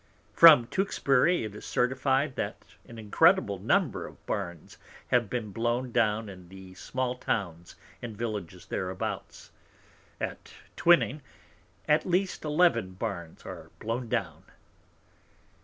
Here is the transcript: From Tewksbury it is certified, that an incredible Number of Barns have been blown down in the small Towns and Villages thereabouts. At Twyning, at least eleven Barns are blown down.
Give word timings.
From 0.33 0.65
Tewksbury 0.65 1.43
it 1.43 1.53
is 1.53 1.63
certified, 1.63 2.35
that 2.35 2.57
an 2.87 2.97
incredible 2.97 3.59
Number 3.59 4.07
of 4.07 4.25
Barns 4.25 4.79
have 5.09 5.29
been 5.29 5.51
blown 5.51 5.91
down 5.91 6.27
in 6.27 6.49
the 6.49 6.73
small 6.73 7.13
Towns 7.13 7.75
and 8.01 8.17
Villages 8.17 8.65
thereabouts. 8.65 9.51
At 10.19 10.53
Twyning, 10.75 11.21
at 11.87 12.03
least 12.03 12.43
eleven 12.43 12.93
Barns 12.93 13.45
are 13.45 13.69
blown 13.77 14.09
down. 14.09 14.45